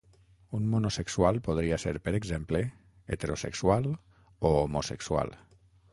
[0.59, 2.63] Un monosexual podria ser, per exemple,
[3.17, 5.37] heterosexual o homosexual.